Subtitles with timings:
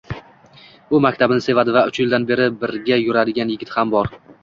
[0.95, 4.15] U maktabini sevadi va uch yildan beri birga yuradigan yigiti ham bor.